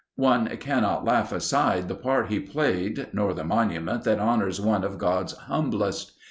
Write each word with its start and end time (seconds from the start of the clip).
One 0.15 0.49
cannot 0.57 1.05
laugh 1.05 1.31
aside 1.31 1.87
the 1.87 1.93
part 1.93 2.29
he 2.31 2.39
played 2.39 3.09
nor 3.13 3.35
the 3.35 3.43
monument 3.43 4.03
that 4.05 4.17
honors 4.17 4.59
one 4.59 4.83
of 4.83 4.97
God's 4.97 5.33
humblest. 5.33 6.13